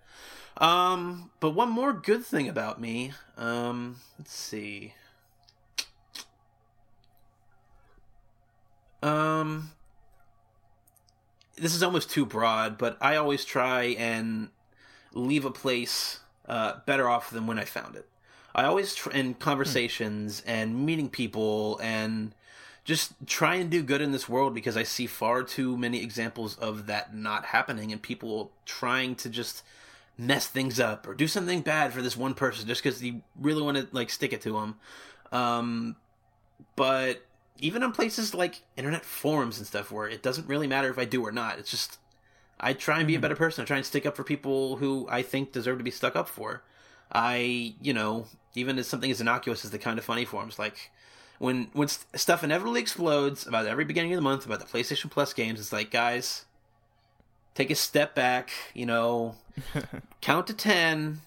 [0.56, 3.12] Um, but one more good thing about me.
[3.37, 4.94] Um, let's see.
[9.02, 9.70] Um,
[11.56, 14.48] this is almost too broad, but I always try and
[15.12, 18.08] leave a place uh, better off than when I found it.
[18.54, 22.34] I always tr- in conversations and meeting people and
[22.84, 26.56] just try and do good in this world because I see far too many examples
[26.56, 29.62] of that not happening and people trying to just
[30.16, 33.62] mess things up or do something bad for this one person just because you really
[33.62, 34.76] want to like stick it to them.
[35.30, 35.96] Um,
[36.74, 37.22] but
[37.58, 41.04] even on places like internet forums and stuff where it doesn't really matter if I
[41.04, 41.98] do or not, it's just
[42.60, 43.22] I try and be a mm-hmm.
[43.22, 43.62] better person.
[43.62, 46.28] I try and stick up for people who I think deserve to be stuck up
[46.28, 46.62] for.
[47.10, 50.90] I, you know, even as something as innocuous as the kind of funny forums, like
[51.38, 55.10] when when st- stuff inevitably explodes about every beginning of the month about the PlayStation
[55.10, 56.44] Plus games, it's like, guys,
[57.54, 59.36] take a step back, you know,
[60.20, 61.20] count to 10.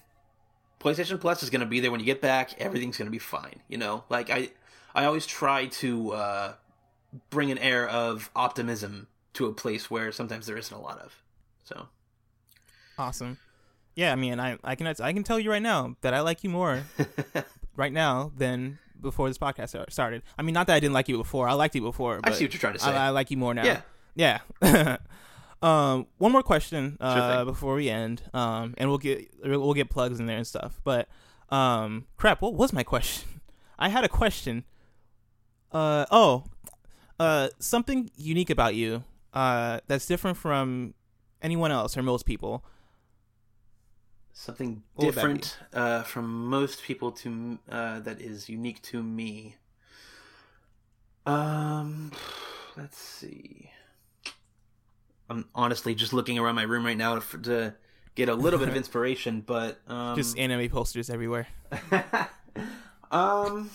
[0.80, 2.58] PlayStation Plus is going to be there when you get back.
[2.58, 4.04] Everything's going to be fine, you know?
[4.08, 4.50] Like I
[4.94, 6.52] I always try to uh
[7.30, 11.22] bring an air of optimism to a place where sometimes there isn't a lot of.
[11.64, 11.88] So,
[12.98, 13.38] Awesome.
[13.94, 16.44] Yeah, I mean, I I can I can tell you right now that I like
[16.44, 16.84] you more
[17.76, 20.22] right now than before this podcast started.
[20.38, 21.48] I mean, not that I didn't like you before.
[21.48, 22.20] I liked you before.
[22.24, 22.90] I see what you're trying to say.
[22.90, 23.64] I, I like you more now.
[23.64, 23.80] Yeah.
[24.14, 24.38] Yeah.
[25.62, 27.46] um, one more question uh, thing.
[27.46, 30.80] before we end, um, and we'll get we'll get plugs in there and stuff.
[30.84, 31.08] But
[31.50, 33.28] um, crap, what was my question?
[33.78, 34.64] I had a question.
[35.72, 36.44] Uh oh,
[37.18, 40.94] uh, something unique about you uh, that's different from
[41.40, 42.64] anyone else or most people.
[44.34, 48.82] Something What would that different uh, from most people to m- uh, that is unique
[48.82, 49.56] to me.
[51.26, 52.12] Um,
[52.76, 53.70] let's see.
[55.30, 57.74] I'm honestly just looking around my room right now to, to
[58.14, 61.46] get a little bit of inspiration, but um, Just anime posters everywhere.
[63.10, 63.70] um.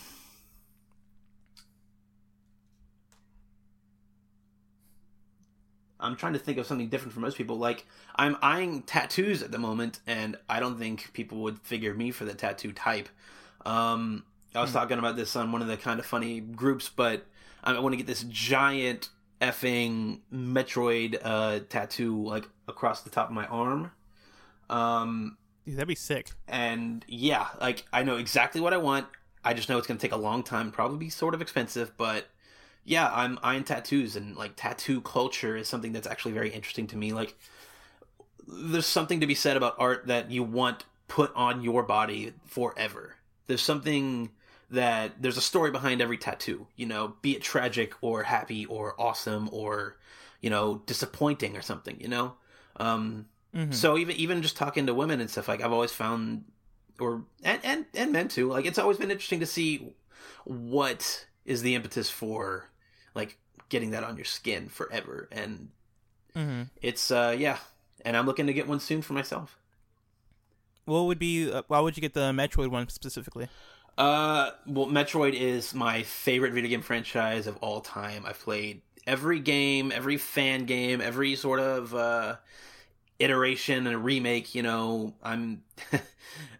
[6.07, 7.57] I'm trying to think of something different for most people.
[7.57, 12.11] Like I'm eyeing tattoos at the moment, and I don't think people would figure me
[12.11, 13.09] for the tattoo type.
[13.65, 14.23] Um,
[14.55, 17.25] I was talking about this on one of the kind of funny groups, but
[17.63, 19.09] I want to get this giant
[19.41, 23.91] effing Metroid uh, tattoo like across the top of my arm.
[24.69, 26.31] Um, Dude, that'd be sick.
[26.47, 29.07] and yeah, like I know exactly what I want.
[29.43, 31.91] I just know it's going to take a long time, probably be sort of expensive,
[31.97, 32.27] but
[32.87, 36.97] yeah, I'm eyeing tattoos and like tattoo culture is something that's actually very interesting to
[36.97, 37.11] me.
[37.11, 37.37] Like
[38.47, 43.15] there's something to be said about art that you want put on your body forever.
[43.47, 44.31] There's something
[44.71, 48.95] that there's a story behind every tattoo, you know, be it tragic or happy or
[48.99, 49.97] awesome or
[50.39, 52.35] you know, disappointing or something, you know?
[52.77, 53.73] Um Mhm.
[53.73, 56.45] so even even just talking to women and stuff like I've always found
[57.01, 59.93] or and and and men too like it's always been interesting to see
[60.45, 62.69] what is the impetus for
[63.17, 65.69] like getting that on your skin forever and
[66.35, 67.57] hmm it's uh yeah
[68.05, 69.57] and I'm looking to get one soon for myself.
[70.85, 71.51] What would be?
[71.51, 73.49] Uh, why would you get the Metroid one specifically?
[73.97, 78.25] Uh well Metroid is my favorite video game franchise of all time.
[78.25, 82.35] I've played every game, every fan game, every sort of uh
[83.19, 85.63] iteration and remake, you know, I'm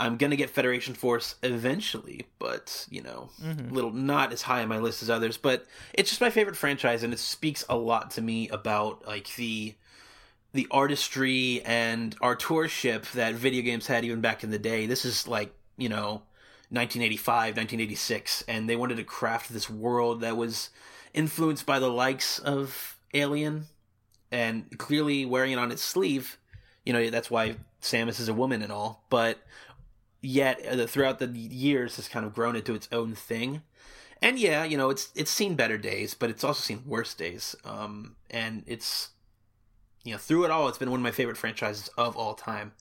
[0.00, 3.70] I'm gonna get Federation Force eventually, but you know, Mhm.
[3.70, 5.36] little not as high on my list as others.
[5.36, 9.34] But it's just my favorite franchise, and it speaks a lot to me about like
[9.36, 9.74] the
[10.52, 14.86] the artistry and authorship that video games had even back in the day.
[14.86, 16.22] This is like you know
[16.70, 20.70] 1985, 1986, and they wanted to craft this world that was
[21.12, 23.66] influenced by the likes of Alien,
[24.32, 26.38] and clearly wearing it on its sleeve.
[26.86, 29.38] You know, that's why Samus is a woman and all, but
[30.20, 33.62] yet uh, throughout the years has kind of grown into its own thing.
[34.22, 37.56] And yeah, you know, it's it's seen better days, but it's also seen worse days.
[37.64, 39.10] Um, and it's
[40.04, 42.72] you know, through it all, it's been one of my favorite franchises of all time,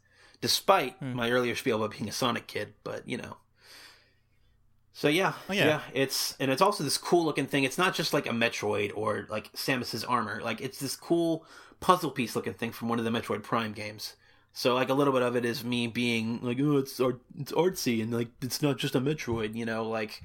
[0.42, 1.14] despite Hmm.
[1.14, 2.74] my earlier spiel about being a Sonic kid.
[2.84, 3.38] But you know,
[4.94, 5.66] so yeah, Oh, yeah.
[5.66, 7.64] yeah, it's and it's also this cool looking thing.
[7.64, 10.42] It's not just like a Metroid or like Samus's armor.
[10.44, 11.46] Like it's this cool
[11.80, 14.16] puzzle piece looking thing from one of the Metroid Prime games.
[14.54, 17.52] So like a little bit of it is me being like, oh, it's art, it's
[17.54, 20.22] artsy, and like it's not just a Metroid, you know, like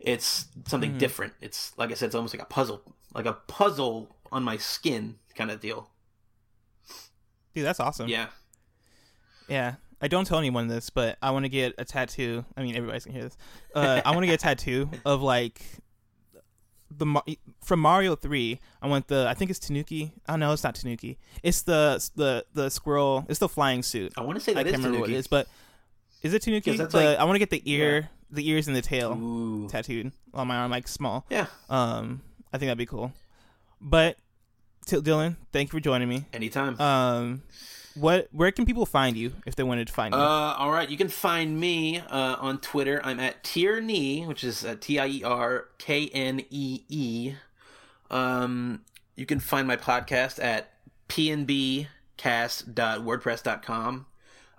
[0.00, 0.98] it's something Mhm.
[0.98, 1.32] different.
[1.40, 2.82] It's like I said, it's almost like a puzzle,
[3.14, 5.90] like a puzzle on my skin kind of deal.
[7.54, 8.08] Dude, that's awesome.
[8.08, 8.28] Yeah,
[9.48, 9.76] Yeah.
[9.98, 12.44] I don't tell anyone this, but I want to get a tattoo.
[12.54, 13.36] I mean, everybody's gonna hear this.
[13.74, 15.60] Uh, I want to get a tattoo of like
[16.98, 18.60] the from Mario Three.
[18.80, 19.26] I want the.
[19.28, 20.12] I think it's Tanuki.
[20.28, 21.18] Oh no, it's not Tanuki.
[21.42, 23.24] It's the the the squirrel.
[23.28, 24.12] It's the flying suit.
[24.16, 25.28] I want to say that I is can't remember what it Tanuki.
[25.30, 25.48] but
[26.22, 26.76] is it Tanuki?
[26.76, 29.68] The- like- I want to get the ear, the ears and the tail Ooh.
[29.68, 31.24] tattooed on my arm, like small.
[31.30, 32.22] Yeah, Um,
[32.52, 33.12] I think that'd be cool.
[33.80, 34.16] But,
[34.86, 36.24] Dylan, thank you for joining me.
[36.32, 36.80] anytime.
[36.80, 37.42] Um,
[37.96, 38.28] what?
[38.32, 40.20] Where can people find you if they wanted to find you?
[40.20, 43.00] Uh, all right, you can find me uh, on Twitter.
[43.02, 47.34] I'm at TierKnee, which is uh, T I E R K N E E.
[48.10, 48.82] Um,
[49.16, 50.72] you can find my podcast at
[51.08, 54.06] pnbcast.wordpress.com.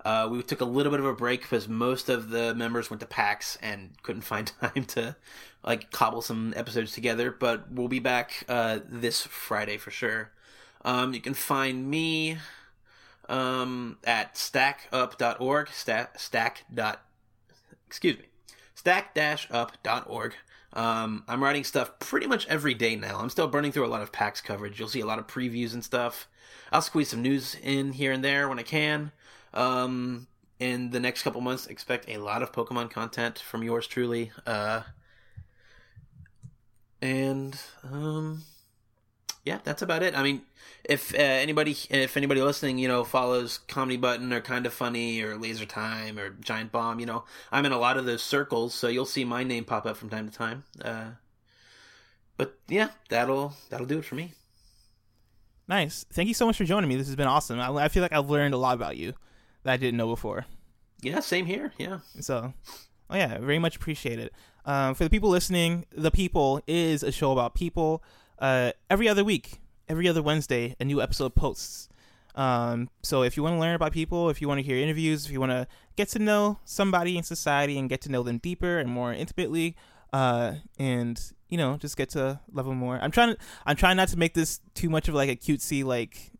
[0.04, 3.00] Uh, we took a little bit of a break because most of the members went
[3.00, 5.16] to PAX and couldn't find time to
[5.64, 7.30] like cobble some episodes together.
[7.30, 10.30] But we'll be back uh, this Friday for sure.
[10.84, 12.38] Um, you can find me
[13.28, 17.02] um, at stackup.org, stack, stack dot,
[17.86, 18.24] excuse me,
[18.74, 20.34] stack-up.org.
[20.72, 23.18] Um, I'm writing stuff pretty much every day now.
[23.18, 24.78] I'm still burning through a lot of PAX coverage.
[24.78, 26.28] You'll see a lot of previews and stuff.
[26.70, 29.12] I'll squeeze some news in here and there when I can.
[29.54, 30.26] Um,
[30.58, 34.30] in the next couple months, expect a lot of Pokemon content from yours truly.
[34.46, 34.82] Uh,
[37.00, 38.42] and um,
[39.48, 40.12] yeah, that's about it.
[40.14, 40.42] I mean,
[40.84, 45.22] if uh, anybody if anybody listening, you know, follows Comedy Button or Kind of Funny
[45.22, 48.74] or Laser Time or Giant Bomb, you know, I'm in a lot of those circles,
[48.74, 50.64] so you'll see my name pop up from time to time.
[50.80, 51.10] Uh,
[52.36, 54.34] but yeah, that'll that'll do it for me.
[55.68, 56.04] nice.
[56.12, 56.96] Thank you so much for joining me.
[56.96, 57.58] This has been awesome.
[57.60, 59.14] I, I feel like I've learned a lot about you
[59.64, 60.46] that I didn't know before.
[61.02, 61.72] Yeah, same here.
[61.78, 62.00] Yeah.
[62.20, 62.52] So,
[63.10, 64.32] oh yeah, very much appreciate it.
[64.64, 68.02] Um, for the people listening, The People is a show about people.
[68.38, 71.88] Uh, every other week, every other Wednesday, a new episode posts.
[72.34, 75.26] Um, so if you want to learn about people, if you want to hear interviews,
[75.26, 75.66] if you want to
[75.96, 79.74] get to know somebody in society and get to know them deeper and more intimately,
[80.12, 82.98] uh, and you know, just get to love them more.
[83.00, 85.82] I'm trying to, I'm trying not to make this too much of like a cutesy
[85.82, 86.30] like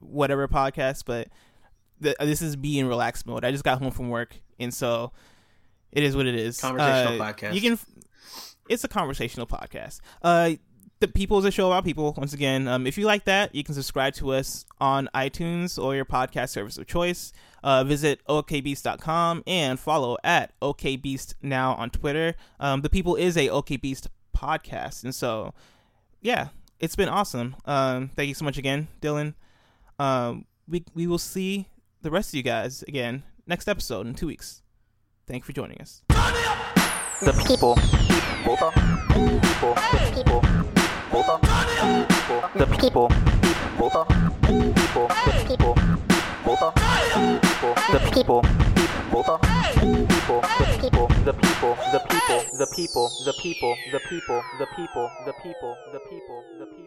[0.00, 1.28] whatever podcast, but
[2.02, 3.44] th- this is be in relaxed mode.
[3.44, 5.12] I just got home from work, and so
[5.92, 6.60] it is what it is.
[6.60, 7.54] Conversational Uh, podcast.
[7.54, 7.78] You can.
[8.68, 10.00] It's a conversational podcast.
[10.22, 10.52] Uh,
[11.02, 12.14] the people is a show about people.
[12.16, 15.96] Once again, um, if you like that, you can subscribe to us on iTunes or
[15.96, 17.32] your podcast service of choice.
[17.64, 22.36] Uh, visit okbeast.com and follow at okbeast now on Twitter.
[22.60, 25.54] Um, the people is a okbeast podcast, and so
[26.20, 26.48] yeah,
[26.78, 27.56] it's been awesome.
[27.64, 29.34] Um, thank you so much again, Dylan.
[29.98, 31.66] Um, we we will see
[32.02, 34.62] the rest of you guys again next episode in two weeks.
[35.26, 36.02] Thank you for joining us.
[36.08, 37.74] The people.
[38.44, 38.56] People.
[38.56, 39.74] People.
[39.74, 39.74] People.
[40.14, 40.61] People.
[41.12, 43.08] The people.
[43.10, 43.10] People.
[43.68, 45.08] The people.
[45.08, 45.74] The people.
[46.42, 46.72] People.
[47.92, 48.42] The people.
[49.12, 49.38] People.
[49.76, 50.40] People.
[50.40, 51.08] The people.
[51.24, 51.76] The people.
[51.84, 52.46] The people.
[52.56, 53.10] The people.
[53.24, 53.76] The people.
[53.90, 54.42] The people.
[54.58, 55.10] The people.
[55.26, 55.76] The people.
[55.92, 56.44] The people.
[56.58, 56.81] The people.